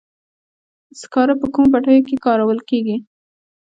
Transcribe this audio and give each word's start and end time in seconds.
سکاره 0.99 1.33
په 1.41 1.47
کومو 1.53 1.71
بټیو 1.73 2.05
کې 2.07 2.15
کارول 2.25 2.59
کیږي؟ 2.69 2.97